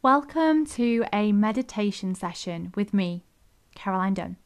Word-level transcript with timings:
Welcome 0.00 0.64
to 0.66 1.04
a 1.12 1.32
meditation 1.32 2.14
session 2.14 2.72
with 2.76 2.94
me, 2.94 3.24
Caroline 3.74 4.14
Dunn. 4.14 4.36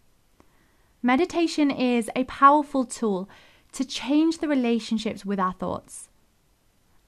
Meditation 1.03 1.71
is 1.71 2.09
a 2.17 2.25
powerful 2.25 2.87
tool 2.87 3.29
to 3.73 3.85
change 3.85 4.39
the 4.39 4.49
relationships 4.49 5.27
with 5.27 5.39
our 5.39 5.53
thoughts. 5.53 6.09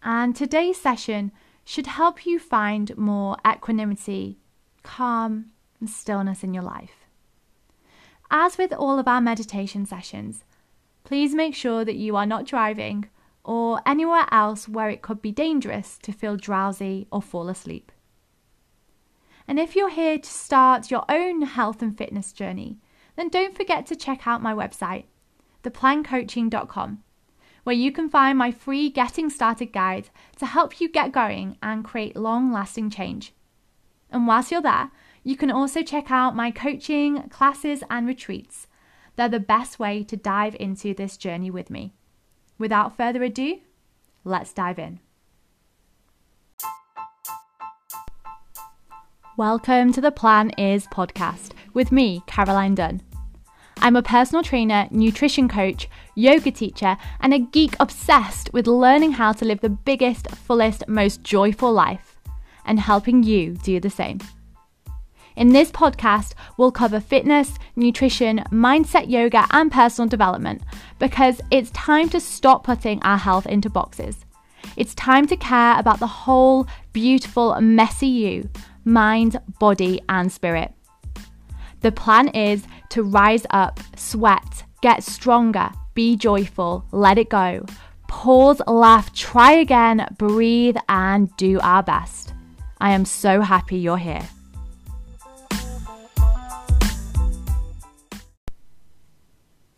And 0.03 0.37
today's 0.37 0.79
session 0.79 1.33
should 1.65 1.87
help 1.87 2.27
you 2.27 2.38
find 2.38 2.94
more 2.99 3.38
equanimity, 3.51 4.40
calm, 4.83 5.47
and 5.81 5.88
stillness 5.88 6.45
in 6.45 6.53
your 6.53 6.65
life. 6.65 7.06
As 8.31 8.58
with 8.58 8.74
all 8.74 8.99
of 8.99 9.08
our 9.08 9.22
meditation 9.22 9.87
sessions, 9.87 10.45
please 11.03 11.35
make 11.35 11.54
sure 11.54 11.83
that 11.83 11.97
you 11.97 12.15
are 12.15 12.26
not 12.26 12.45
driving 12.45 13.08
or 13.42 13.81
anywhere 13.87 14.26
else 14.31 14.69
where 14.69 14.90
it 14.90 15.01
could 15.01 15.22
be 15.22 15.33
dangerous 15.33 15.97
to 16.02 16.12
feel 16.12 16.37
drowsy 16.37 17.06
or 17.11 17.23
fall 17.23 17.48
asleep. 17.48 17.91
And 19.47 19.59
if 19.59 19.77
you're 19.77 19.91
here 19.91 20.19
to 20.19 20.30
start 20.30 20.91
your 20.91 21.05
own 21.09 21.43
health 21.43 21.83
and 21.83 21.97
fitness 21.97 22.33
journey, 22.33 22.79
then 23.16 23.29
don't 23.29 23.57
forget 23.57 23.87
to 23.87 23.97
check 23.97 24.27
out 24.27 24.43
my 24.43 24.55
website, 24.55 25.05
theplancoaching.com, 25.62 27.03
where 27.62 27.77
you 27.77 27.93
can 27.93 28.09
find 28.09 28.39
my 28.39 28.51
free 28.51 28.91
Getting 28.91 29.30
Started 29.30 29.73
guide 29.73 30.09
to 30.39 30.47
help 30.47 30.80
you 30.80 30.89
get 30.89 31.12
going 31.12 31.57
and 31.62 31.84
create 31.84 32.17
long 32.17 32.53
lasting 32.53 32.91
change. 32.91 33.34
And 34.11 34.27
whilst 34.27 34.51
you're 34.51 34.62
there, 34.62 34.91
you 35.23 35.37
can 35.37 35.51
also 35.51 35.83
check 35.83 36.11
out 36.11 36.37
my 36.37 36.51
coaching, 36.51 37.29
classes, 37.29 37.83
and 37.91 38.06
retreats. 38.06 38.67
They're 39.17 39.29
the 39.29 39.41
best 39.41 39.79
way 39.79 40.03
to 40.05 40.17
dive 40.17 40.56
into 40.59 40.95
this 40.95 41.17
journey 41.17 41.51
with 41.51 41.70
me. 41.70 41.95
Without 42.59 42.97
further 42.97 43.23
ado, 43.23 43.61
let's 44.25 44.53
dive 44.53 44.79
in. 44.79 45.01
Welcome 49.37 49.93
to 49.95 50.01
the 50.01 50.12
Plan 50.12 50.51
Is 50.51 50.87
podcast 50.87 51.55
with 51.72 51.91
me, 51.91 52.22
Caroline 52.28 52.77
Dunn. 52.77 53.03
I'm 53.78 53.97
a 53.97 54.03
personal 54.03 54.45
trainer, 54.45 54.86
nutrition 54.92 55.48
coach, 55.48 55.89
yoga 56.14 56.53
teacher, 56.53 56.97
and 57.19 57.34
a 57.34 57.41
geek 57.41 57.75
obsessed 57.81 58.53
with 58.53 58.69
learning 58.69 59.11
how 59.11 59.33
to 59.33 59.44
live 59.44 59.61
the 59.61 59.70
biggest, 59.70 60.31
fullest, 60.31 60.86
most 60.86 61.25
joyful 61.25 61.72
life 61.72 62.17
and 62.64 62.78
helping 62.78 63.25
you 63.25 63.55
do 63.55 63.81
the 63.81 63.91
same. 63.91 64.20
In 65.34 65.48
this 65.48 65.72
podcast, 65.72 66.34
we'll 66.56 66.70
cover 66.70 67.00
fitness, 67.00 67.59
nutrition, 67.75 68.39
mindset 68.53 69.11
yoga, 69.11 69.48
and 69.50 69.72
personal 69.72 70.09
development 70.09 70.62
because 71.00 71.41
it's 71.50 71.72
time 71.72 72.09
to 72.11 72.20
stop 72.20 72.62
putting 72.62 73.03
our 73.03 73.19
health 73.19 73.47
into 73.47 73.69
boxes. 73.69 74.25
It's 74.77 74.94
time 74.94 75.27
to 75.27 75.37
care 75.37 75.77
about 75.77 75.98
the 75.98 76.06
whole 76.06 76.69
beautiful, 76.92 77.61
messy 77.61 78.06
you 78.06 78.48
mind, 78.85 79.41
body, 79.59 80.01
and 80.09 80.31
spirit. 80.31 80.73
The 81.81 81.93
plan 81.93 82.29
is 82.29 82.65
to 82.91 83.03
rise 83.03 83.47
up, 83.51 83.81
sweat, 83.97 84.65
get 84.81 85.03
stronger, 85.03 85.71
be 85.95 86.17
joyful, 86.17 86.85
let 86.93 87.19
it 87.19 87.29
go, 87.29 87.67
pause, 88.09 88.61
laugh, 88.67 89.12
try 89.12 89.53
again, 89.53 90.07
breathe, 90.17 90.77
and 90.89 91.35
do 91.37 91.61
our 91.61 91.83
best. 91.83 92.33
I 92.81 92.93
am 92.93 93.05
so 93.05 93.41
happy 93.41 93.77
you're 93.77 93.99
here. 93.99 94.29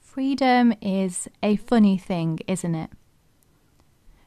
Freedom 0.00 0.72
is 0.80 1.28
a 1.42 1.56
funny 1.56 1.98
thing, 1.98 2.38
isn't 2.46 2.74
it? 2.74 2.90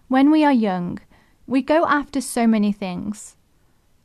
When 0.07 0.31
we 0.31 0.43
are 0.43 0.53
young, 0.53 0.99
we 1.47 1.61
go 1.61 1.85
after 1.85 2.21
so 2.21 2.45
many 2.45 2.71
things 2.71 3.35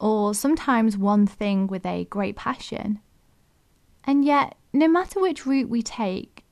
or 0.04 0.34
sometimes 0.34 0.98
one 0.98 1.26
thing 1.26 1.66
with 1.66 1.86
a 1.86 2.04
great 2.04 2.36
passion. 2.36 3.00
And 4.04 4.22
yet, 4.22 4.54
no 4.70 4.86
matter 4.86 5.18
which 5.18 5.46
route 5.46 5.70
we 5.70 5.80
take, 5.80 6.44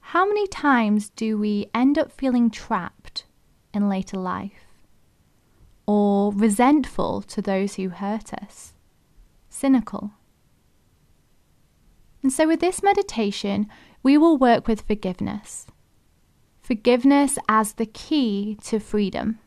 how 0.00 0.26
many 0.26 0.46
times 0.46 1.08
do 1.08 1.38
we 1.38 1.70
end 1.74 1.98
up 1.98 2.12
feeling 2.12 2.50
trapped 2.50 3.24
in 3.72 3.88
later 3.88 4.18
life? 4.18 4.66
Or 5.86 6.30
resentful 6.34 7.22
to 7.22 7.40
those 7.40 7.76
who 7.76 7.88
hurt 7.88 8.34
us? 8.34 8.74
Cynical? 9.48 10.10
And 12.22 12.30
so, 12.30 12.46
with 12.46 12.60
this 12.60 12.82
meditation, 12.82 13.66
we 14.02 14.18
will 14.18 14.36
work 14.36 14.68
with 14.68 14.82
forgiveness. 14.82 15.66
Forgiveness 16.60 17.38
as 17.48 17.72
the 17.72 17.86
key 17.86 18.58
to 18.64 18.78
freedom 18.78 19.38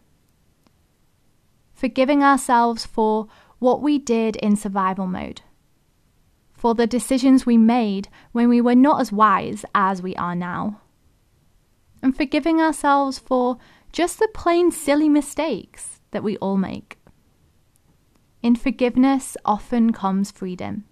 forgiving 1.83 2.23
ourselves 2.23 2.85
for 2.85 3.27
what 3.63 3.81
we 3.81 3.97
did 3.97 4.35
in 4.35 4.57
survival 4.57 5.07
mode, 5.07 5.41
for 6.51 6.75
the 6.75 6.85
decisions 6.85 7.45
we 7.45 7.57
made 7.57 8.09
when 8.33 8.49
we 8.49 8.59
were 8.59 8.75
not 8.75 8.99
as 8.99 9.09
wise 9.09 9.63
as 9.73 10.01
we 10.01 10.13
are 10.17 10.35
now, 10.35 10.81
and 12.01 12.15
forgiving 12.15 12.59
ourselves 12.59 13.17
for 13.17 13.57
just 13.93 14.19
the 14.19 14.27
plain 14.33 14.69
silly 14.69 15.07
mistakes 15.07 16.01
that 16.11 16.23
we 16.23 16.35
all 16.37 16.57
make. 16.57 16.97
In 18.41 18.57
forgiveness 18.57 19.37
often 19.45 19.93
comes 19.93 20.29
freedom. 20.29 20.83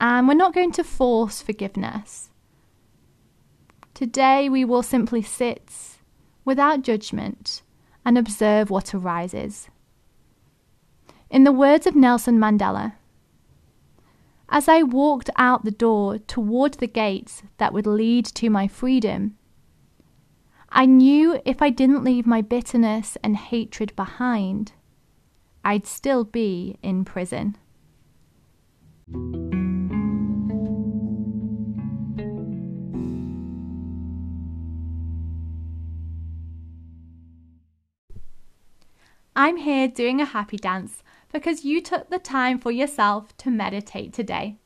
And 0.00 0.26
we're 0.26 0.32
not 0.32 0.54
going 0.54 0.72
to 0.72 0.82
force 0.82 1.42
forgiveness. 1.42 2.30
Today 3.92 4.48
we 4.48 4.64
will 4.64 4.82
simply 4.82 5.20
sit 5.20 5.98
without 6.46 6.80
judgment 6.80 7.60
and 8.02 8.16
observe 8.16 8.70
what 8.70 8.94
arises. 8.94 9.68
In 11.30 11.44
the 11.44 11.52
words 11.52 11.86
of 11.86 11.94
Nelson 11.94 12.38
Mandela, 12.40 12.94
as 14.48 14.68
I 14.68 14.82
walked 14.82 15.30
out 15.36 15.64
the 15.64 15.70
door 15.70 16.18
toward 16.18 16.74
the 16.74 16.88
gates 16.88 17.44
that 17.58 17.72
would 17.72 17.86
lead 17.86 18.24
to 18.26 18.50
my 18.50 18.66
freedom, 18.66 19.36
I 20.70 20.86
knew 20.86 21.40
if 21.44 21.62
I 21.62 21.70
didn't 21.70 22.02
leave 22.02 22.26
my 22.26 22.42
bitterness 22.42 23.16
and 23.22 23.36
hatred 23.36 23.94
behind, 23.94 24.72
I'd 25.64 25.86
still 25.86 26.24
be 26.24 26.78
in 26.82 27.04
prison. 27.04 27.56
I'm 39.36 39.58
here 39.58 39.86
doing 39.86 40.20
a 40.20 40.24
happy 40.24 40.56
dance 40.56 41.04
because 41.32 41.64
you 41.64 41.80
took 41.80 42.10
the 42.10 42.18
time 42.18 42.58
for 42.58 42.70
yourself 42.70 43.36
to 43.38 43.50
meditate 43.50 44.12
today. 44.12 44.56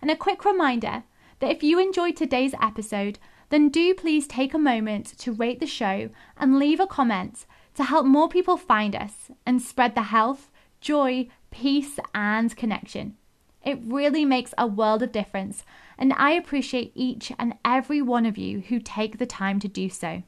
And 0.00 0.10
a 0.10 0.16
quick 0.16 0.44
reminder 0.44 1.04
that 1.40 1.50
if 1.50 1.62
you 1.62 1.78
enjoyed 1.78 2.16
today's 2.16 2.54
episode, 2.60 3.18
then 3.50 3.68
do 3.68 3.94
please 3.94 4.26
take 4.26 4.54
a 4.54 4.58
moment 4.58 5.18
to 5.18 5.32
rate 5.32 5.60
the 5.60 5.66
show 5.66 6.10
and 6.36 6.58
leave 6.58 6.80
a 6.80 6.86
comment 6.86 7.46
to 7.74 7.84
help 7.84 8.06
more 8.06 8.28
people 8.28 8.56
find 8.56 8.94
us 8.96 9.30
and 9.46 9.60
spread 9.60 9.94
the 9.94 10.02
health, 10.02 10.50
joy, 10.80 11.28
peace, 11.50 11.98
and 12.14 12.56
connection. 12.56 13.16
It 13.64 13.78
really 13.84 14.24
makes 14.24 14.54
a 14.58 14.66
world 14.66 15.02
of 15.02 15.12
difference, 15.12 15.64
and 15.96 16.12
I 16.14 16.32
appreciate 16.32 16.92
each 16.94 17.32
and 17.38 17.54
every 17.64 18.02
one 18.02 18.26
of 18.26 18.36
you 18.36 18.60
who 18.60 18.80
take 18.80 19.18
the 19.18 19.26
time 19.26 19.60
to 19.60 19.68
do 19.68 19.88
so. 19.88 20.22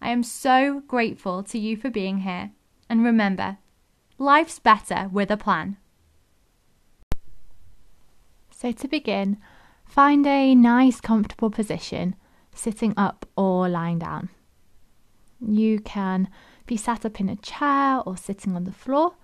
I 0.00 0.10
am 0.10 0.22
so 0.22 0.82
grateful 0.86 1.42
to 1.42 1.58
you 1.58 1.76
for 1.76 1.90
being 1.90 2.18
here. 2.18 2.52
And 2.88 3.04
remember, 3.04 3.58
life's 4.20 4.58
better 4.58 5.08
with 5.10 5.30
a 5.30 5.36
plan. 5.36 5.78
So, 8.50 8.70
to 8.70 8.86
begin, 8.86 9.38
find 9.86 10.26
a 10.26 10.54
nice, 10.54 11.00
comfortable 11.00 11.50
position, 11.50 12.14
sitting 12.54 12.92
up 12.96 13.26
or 13.34 13.68
lying 13.68 13.98
down. 13.98 14.28
You 15.40 15.80
can 15.80 16.28
be 16.66 16.76
sat 16.76 17.06
up 17.06 17.18
in 17.18 17.30
a 17.30 17.36
chair 17.36 18.02
or 18.04 18.18
sitting 18.18 18.54
on 18.54 18.64
the 18.64 18.72
floor, 18.72 19.14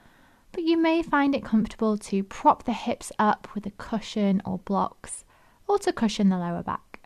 but 0.53 0.65
you 0.65 0.79
may 0.79 1.03
find 1.03 1.35
it 1.35 1.45
comfortable 1.45 1.99
to 1.99 2.23
prop 2.25 2.65
the 2.65 2.73
hips 2.73 3.13
up 3.19 3.47
with 3.55 3.67
a 3.67 3.71
cushion 3.73 4.41
or 4.47 4.61
blocks, 4.61 5.27
or 5.69 5.79
to 5.81 5.93
cushion 5.93 6.31
the 6.31 6.39
lower 6.39 6.63
back. 6.63 7.01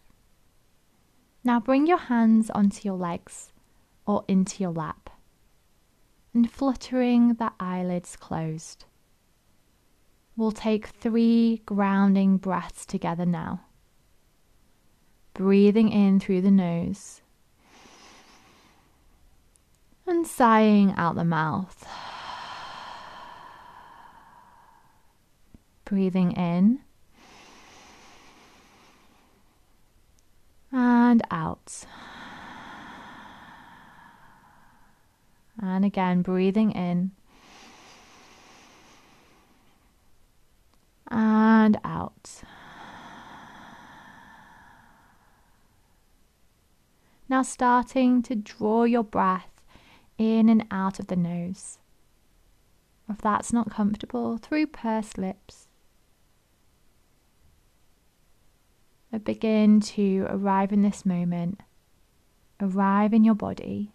Now 1.43 1.59
bring 1.59 1.89
your 1.89 1.99
hands 1.99 2.51
onto 2.51 2.87
your 2.87 2.97
legs 2.97 3.53
or 4.07 4.25
into 4.29 4.63
your 4.63 4.73
lap, 4.73 5.10
and 6.33 6.51
fluttering 6.51 7.35
the 7.35 7.53
eyelids 7.59 8.17
closed. 8.17 8.85
We'll 10.37 10.53
take 10.53 10.87
three 10.87 11.63
grounding 11.67 12.37
breaths 12.37 12.87
together 12.87 13.27
now. 13.27 13.63
Breathing 15.35 15.91
in 15.91 16.21
through 16.21 16.43
the 16.43 16.51
nose 16.51 17.23
and 20.11 20.27
sighing 20.27 20.93
out 20.97 21.15
the 21.15 21.25
mouth. 21.25 21.87
Breathing 25.85 26.33
in 26.33 26.81
and 30.73 31.23
out. 31.31 31.85
And 35.63 35.85
again, 35.85 36.23
breathing 36.23 36.71
in 36.73 37.11
and 41.09 41.79
out. 41.85 42.43
Now, 47.29 47.43
starting 47.43 48.23
to 48.23 48.35
draw 48.35 48.85
your 48.85 49.05
breath 49.05 49.63
in 50.19 50.49
and 50.49 50.67
out 50.71 50.99
of 50.99 51.09
the 51.09 51.17
nose. 51.17 51.79
If 53.09 53.19
that's 53.19 53.53
not 53.53 53.71
comfortable, 53.71 54.39
through 54.39 54.69
pursed 54.69 55.19
lips. 55.19 55.69
I 59.13 59.19
begin 59.19 59.81
to 59.81 60.27
arrive 60.29 60.73
in 60.73 60.83
this 60.83 61.05
moment, 61.05 61.61
arrive 62.61 63.13
in 63.13 63.25
your 63.25 63.35
body 63.35 63.93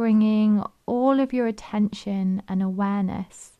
bringing 0.00 0.64
all 0.86 1.20
of 1.20 1.30
your 1.30 1.46
attention 1.46 2.42
and 2.48 2.62
awareness 2.62 3.58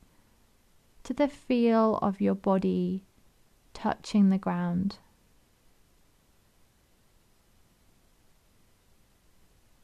to 1.03 1.13
the 1.13 1.29
feel 1.29 1.99
of 2.01 2.19
your 2.19 2.35
body 2.35 3.05
touching 3.75 4.31
the 4.31 4.39
ground. 4.39 4.97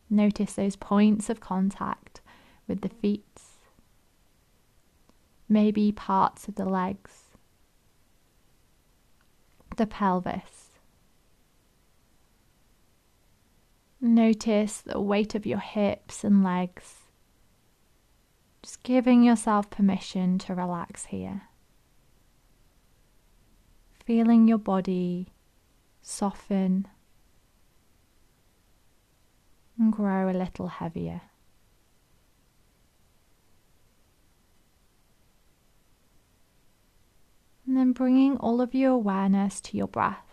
Notice 0.08 0.54
those 0.54 0.76
points 0.76 1.28
of 1.28 1.40
contact 1.40 2.22
with 2.66 2.80
the 2.80 2.88
feet, 2.88 3.38
maybe 5.50 5.92
parts 5.92 6.48
of 6.48 6.54
the 6.54 6.64
legs, 6.64 7.36
the 9.76 9.86
pelvis. 9.86 10.75
Notice 14.06 14.82
the 14.82 15.00
weight 15.00 15.34
of 15.34 15.46
your 15.46 15.58
hips 15.58 16.22
and 16.22 16.44
legs. 16.44 17.08
Just 18.62 18.84
giving 18.84 19.24
yourself 19.24 19.68
permission 19.68 20.38
to 20.38 20.54
relax 20.54 21.06
here. 21.06 21.42
Feeling 24.04 24.46
your 24.46 24.58
body 24.58 25.32
soften 26.02 26.86
and 29.76 29.92
grow 29.92 30.30
a 30.30 30.38
little 30.38 30.68
heavier. 30.68 31.22
And 37.66 37.76
then 37.76 37.92
bringing 37.92 38.36
all 38.36 38.60
of 38.60 38.72
your 38.72 38.92
awareness 38.92 39.60
to 39.62 39.76
your 39.76 39.88
breath. 39.88 40.25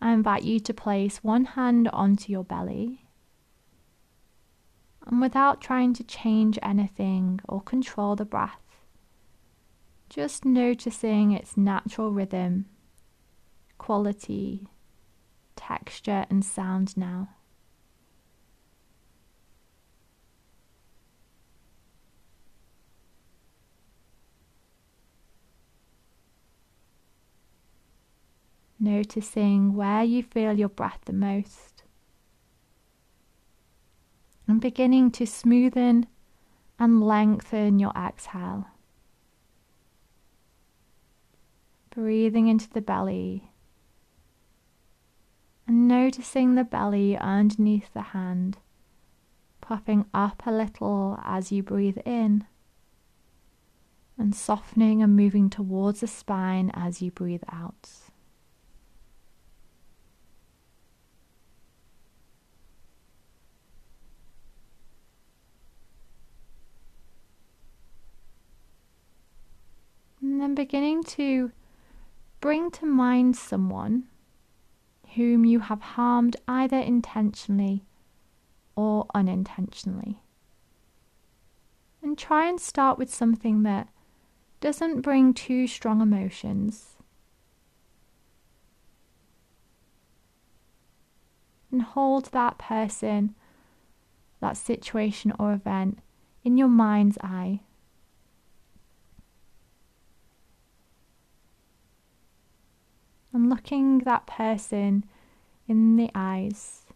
I 0.00 0.12
invite 0.12 0.44
you 0.44 0.60
to 0.60 0.74
place 0.74 1.18
one 1.18 1.44
hand 1.44 1.88
onto 1.88 2.30
your 2.30 2.44
belly. 2.44 3.08
And 5.06 5.20
without 5.20 5.60
trying 5.60 5.94
to 5.94 6.04
change 6.04 6.58
anything 6.62 7.40
or 7.48 7.60
control 7.60 8.14
the 8.14 8.24
breath, 8.24 8.60
just 10.08 10.44
noticing 10.44 11.32
its 11.32 11.56
natural 11.56 12.12
rhythm, 12.12 12.66
quality, 13.78 14.68
texture, 15.56 16.26
and 16.30 16.44
sound 16.44 16.96
now. 16.96 17.30
Noticing 28.88 29.74
where 29.74 30.02
you 30.02 30.22
feel 30.22 30.58
your 30.58 30.68
breath 30.68 31.00
the 31.04 31.12
most. 31.12 31.82
And 34.46 34.60
beginning 34.60 35.10
to 35.12 35.24
smoothen 35.24 36.04
and 36.78 37.02
lengthen 37.02 37.78
your 37.78 37.92
exhale. 37.94 38.68
Breathing 41.90 42.48
into 42.48 42.70
the 42.70 42.80
belly 42.80 43.50
and 45.66 45.86
noticing 45.86 46.54
the 46.54 46.64
belly 46.64 47.14
underneath 47.18 47.92
the 47.92 48.00
hand, 48.16 48.56
puffing 49.60 50.06
up 50.14 50.42
a 50.46 50.50
little 50.50 51.20
as 51.22 51.52
you 51.52 51.62
breathe 51.62 51.98
in, 52.06 52.46
and 54.16 54.34
softening 54.34 55.02
and 55.02 55.14
moving 55.14 55.50
towards 55.50 56.00
the 56.00 56.06
spine 56.06 56.70
as 56.72 57.02
you 57.02 57.10
breathe 57.10 57.44
out. 57.52 57.90
And 70.20 70.40
then 70.40 70.47
beginning 70.58 71.04
to 71.04 71.52
bring 72.40 72.68
to 72.68 72.84
mind 72.84 73.36
someone 73.36 74.02
whom 75.14 75.44
you 75.44 75.60
have 75.60 75.80
harmed 75.80 76.34
either 76.48 76.80
intentionally 76.80 77.84
or 78.74 79.06
unintentionally. 79.14 80.20
And 82.02 82.18
try 82.18 82.48
and 82.48 82.60
start 82.60 82.98
with 82.98 83.14
something 83.14 83.62
that 83.62 83.88
doesn't 84.60 85.02
bring 85.02 85.32
too 85.32 85.68
strong 85.68 86.00
emotions. 86.00 86.96
And 91.70 91.82
hold 91.82 92.32
that 92.32 92.58
person, 92.58 93.36
that 94.40 94.56
situation 94.56 95.32
or 95.38 95.52
event 95.52 96.00
in 96.42 96.58
your 96.58 96.66
mind's 96.66 97.16
eye 97.22 97.60
and 103.32 103.50
looking 103.50 103.98
that 104.00 104.26
person 104.26 105.04
in 105.66 105.96
the 105.96 106.10
eyes, 106.14 106.86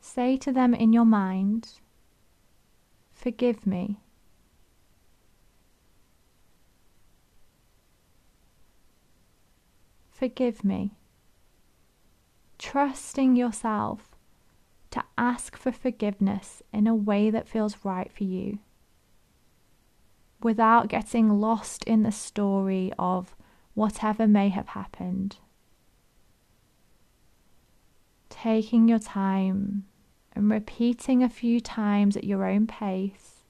say 0.00 0.36
to 0.38 0.52
them 0.52 0.74
in 0.74 0.92
your 0.92 1.04
mind, 1.04 1.80
Forgive 3.12 3.66
me. 3.66 4.00
Forgive 10.10 10.64
me. 10.64 10.92
Trusting 12.58 13.36
yourself 13.36 14.14
to 14.90 15.02
ask 15.18 15.56
for 15.56 15.72
forgiveness 15.72 16.62
in 16.72 16.86
a 16.86 16.94
way 16.94 17.30
that 17.30 17.48
feels 17.48 17.78
right 17.84 18.12
for 18.12 18.24
you 18.24 18.58
without 20.40 20.88
getting 20.88 21.40
lost 21.40 21.82
in 21.84 22.02
the 22.02 22.12
story 22.12 22.92
of 22.98 23.34
whatever 23.74 24.26
may 24.26 24.48
have 24.48 24.68
happened. 24.68 25.36
Taking 28.30 28.88
your 28.88 28.98
time 28.98 29.84
and 30.32 30.50
repeating 30.50 31.22
a 31.22 31.28
few 31.28 31.60
times 31.60 32.16
at 32.16 32.24
your 32.24 32.44
own 32.44 32.66
pace, 32.66 33.42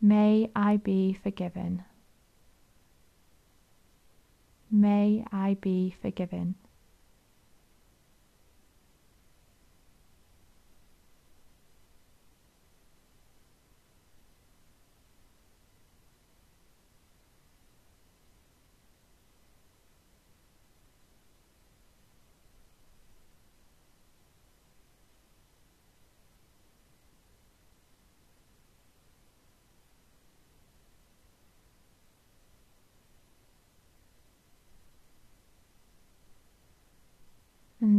may 0.00 0.50
I 0.54 0.78
be 0.78 1.12
forgiven. 1.12 1.84
May 4.70 5.24
I 5.30 5.56
be 5.60 5.94
forgiven. 6.00 6.56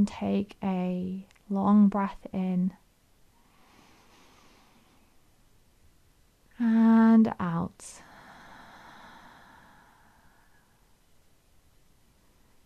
Take 0.05 0.55
a 0.63 1.25
long 1.49 1.87
breath 1.87 2.27
in 2.33 2.73
and 6.57 7.33
out. 7.39 8.01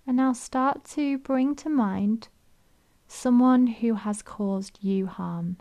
And 0.06 0.18
now 0.18 0.34
start 0.34 0.86
to 0.96 1.18
bring 1.20 1.56
to 1.56 1.70
mind 1.70 2.30
someone 3.08 3.68
who 3.68 3.96
has 3.96 4.22
caused 4.22 4.80
you 4.82 5.08
harm, 5.08 5.58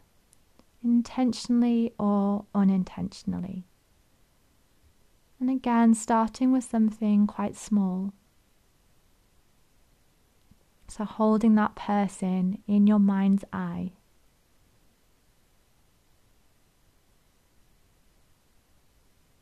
intentionally 0.82 1.92
or 1.98 2.46
unintentionally. 2.54 3.66
And 5.40 5.50
again, 5.50 5.94
starting 5.94 6.50
with 6.50 6.64
something 6.64 7.26
quite 7.26 7.56
small. 7.56 8.12
So, 10.90 11.04
holding 11.04 11.54
that 11.56 11.76
person 11.76 12.62
in 12.66 12.86
your 12.86 12.98
mind's 12.98 13.44
eye. 13.52 13.92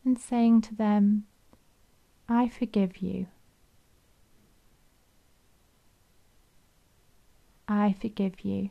And 0.05 0.19
saying 0.19 0.63
to 0.63 0.75
them, 0.75 1.27
I 2.29 2.49
forgive 2.49 2.99
you. 2.99 3.29
I 7.69 7.95
forgive 8.01 8.41
you. 8.41 8.71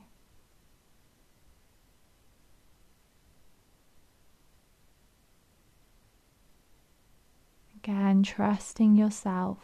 Again, 7.77 8.24
trusting 8.24 8.96
yourself, 8.96 9.60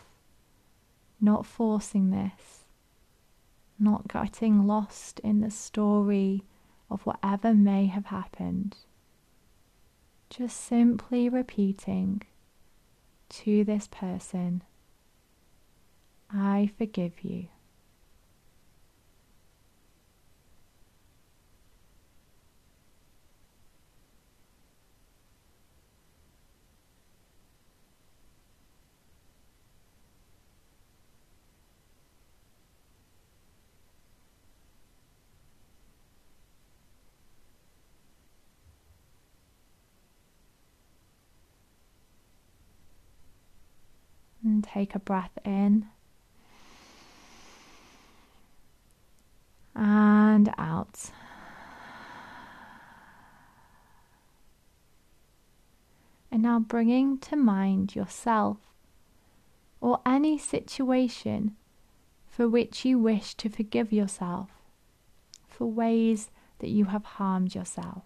not 1.20 1.46
forcing 1.46 2.12
this, 2.12 2.61
not 3.82 4.08
getting 4.08 4.68
lost 4.68 5.20
in 5.22 5.42
the 5.42 5.52
story 5.52 6.44
of 6.90 7.02
whatever 7.02 7.54
may 7.54 7.88
have 7.88 8.06
happened. 8.08 8.78
Just 10.30 10.62
simply 10.62 11.28
repeating 11.28 12.22
to 13.30 13.64
this 13.64 13.88
person, 13.88 14.64
I 16.30 16.72
forgive 16.78 17.24
you. 17.24 17.48
Take 44.62 44.96
a 44.96 45.00
breath 45.00 45.38
in 45.46 45.88
and 49.76 50.54
out. 50.58 51.12
And 56.32 56.44
now 56.44 56.60
bringing 56.60 57.18
to 57.20 57.36
mind 57.36 57.96
yourself 57.96 58.58
or 59.82 60.00
any 60.06 60.38
situation 60.38 61.56
for 62.28 62.48
which 62.48 62.86
you 62.86 62.98
wish 62.98 63.36
to 63.36 63.50
forgive 63.50 63.92
yourself 63.92 64.50
for 65.48 65.70
ways 65.70 66.32
that 66.60 66.70
you 66.70 66.86
have 66.86 67.04
harmed 67.04 67.54
yourself. 67.54 68.04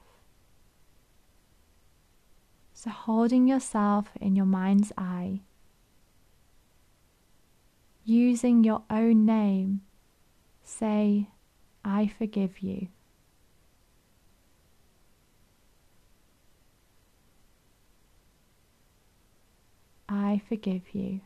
So, 2.73 2.89
holding 2.89 3.47
yourself 3.47 4.11
in 4.19 4.35
your 4.35 4.45
mind's 4.45 4.91
eye 4.97 5.41
using 8.05 8.63
your 8.63 8.83
own 8.89 9.25
name, 9.25 9.81
say, 10.63 11.27
I 11.83 12.07
forgive 12.07 12.59
you. 12.59 12.87
I 20.07 20.41
forgive 20.47 20.93
you. 20.93 21.21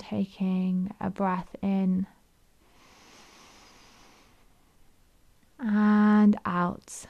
Taking 0.00 0.92
a 0.98 1.10
breath 1.10 1.54
in 1.62 2.06
and 5.58 6.36
out. 6.44 7.06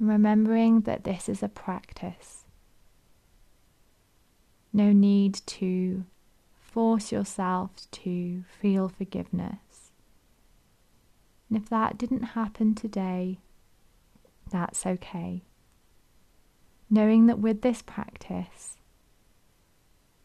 Remembering 0.00 0.82
that 0.82 1.04
this 1.04 1.28
is 1.28 1.42
a 1.42 1.48
practice. 1.48 2.44
No 4.72 4.92
need 4.92 5.40
to 5.46 6.04
force 6.60 7.10
yourself 7.10 7.70
to 7.92 8.42
feel 8.60 8.88
forgiveness. 8.88 9.92
And 11.48 11.56
if 11.56 11.68
that 11.70 11.96
didn't 11.96 12.34
happen 12.34 12.74
today, 12.74 13.38
that's 14.50 14.84
okay 14.84 15.44
knowing 16.90 17.26
that 17.26 17.38
with 17.38 17.62
this 17.62 17.82
practice, 17.82 18.77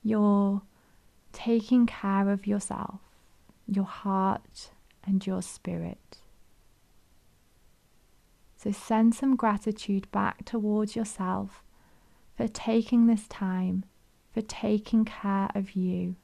you're 0.03 0.61
taking 1.31 1.85
care 1.85 2.29
of 2.29 2.45
yourself, 2.45 2.99
your 3.67 3.85
heart, 3.85 4.71
and 5.05 5.25
your 5.25 5.41
spirit. 5.41 6.17
So 8.57 8.71
send 8.71 9.15
some 9.15 9.35
gratitude 9.35 10.09
back 10.11 10.45
towards 10.45 10.95
yourself 10.95 11.63
for 12.37 12.47
taking 12.47 13.07
this 13.07 13.27
time, 13.27 13.85
for 14.33 14.41
taking 14.41 15.05
care 15.05 15.49
of 15.53 15.75
you. 15.75 16.15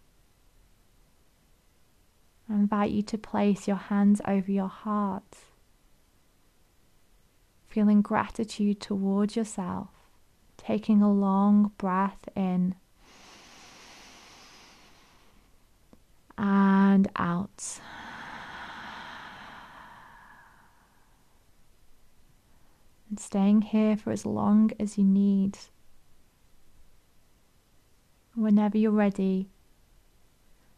I 2.50 2.56
invite 2.56 2.92
you 2.92 3.04
to 3.04 3.18
place 3.18 3.68
your 3.68 3.78
hands 3.78 4.22
over 4.28 4.52
your 4.52 4.68
heart, 4.68 5.38
feeling 7.68 8.02
gratitude 8.02 8.80
towards 8.80 9.36
yourself 9.36 9.90
taking 10.60 11.02
a 11.02 11.12
long 11.12 11.72
breath 11.78 12.28
in 12.36 12.76
and 16.40 17.10
out. 17.18 17.80
And 23.10 23.20
staying 23.20 23.64
here 23.64 23.98
for 23.98 24.12
as 24.12 24.26
long 24.26 24.72
as 24.80 24.98
you 24.98 25.04
need. 25.04 25.58
Whenever 28.36 28.78
you're 28.78 28.92
ready, 28.92 29.50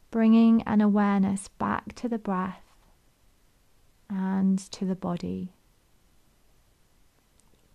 bringing 0.10 0.64
an 0.64 0.82
awareness 0.82 1.48
back 1.48 1.94
to 1.96 2.10
the 2.10 2.18
breath 2.18 2.64
and 4.10 4.58
to 4.72 4.84
the 4.84 4.96
body. 4.96 5.54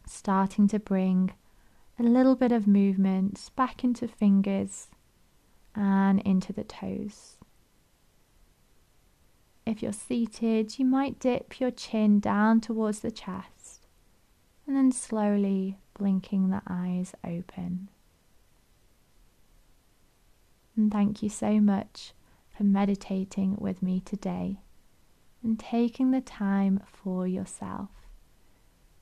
Starting 0.08 0.66
to 0.68 0.80
bring 0.80 1.32
a 1.98 2.02
little 2.02 2.34
bit 2.34 2.50
of 2.50 2.66
movement 2.66 3.50
back 3.54 3.84
into 3.84 4.08
fingers 4.08 4.88
and 5.74 6.20
into 6.22 6.52
the 6.52 6.64
toes. 6.64 7.35
If 9.66 9.82
you're 9.82 9.92
seated, 9.92 10.78
you 10.78 10.84
might 10.84 11.18
dip 11.18 11.60
your 11.60 11.70
chin 11.70 12.20
down 12.20 12.60
towards 12.60 13.00
the 13.00 13.10
chest 13.10 13.86
and 14.66 14.76
then 14.76 14.92
slowly 14.92 15.78
blinking 15.98 16.50
the 16.50 16.62
eyes 16.68 17.14
open. 17.24 17.88
And 20.76 20.92
thank 20.92 21.22
you 21.22 21.28
so 21.28 21.60
much 21.60 22.12
for 22.56 22.64
meditating 22.64 23.56
with 23.58 23.82
me 23.82 24.00
today 24.00 24.60
and 25.42 25.58
taking 25.58 26.10
the 26.10 26.20
time 26.20 26.80
for 26.86 27.26
yourself. 27.26 27.90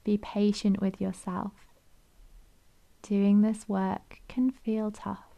Be 0.02 0.16
patient 0.16 0.80
with 0.80 1.00
yourself 1.00 1.52
doing 3.04 3.42
this 3.42 3.68
work 3.68 4.20
can 4.28 4.50
feel 4.50 4.90
tough. 4.90 5.33